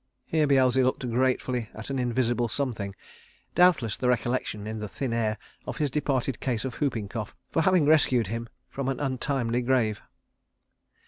[0.25, 2.95] Here Beelzy looked gratefully at an invisible something
[3.53, 7.61] doubtless the recollection in the thin air of his departed case of whooping cough, for
[7.61, 10.01] having rescued him from an untimely grave.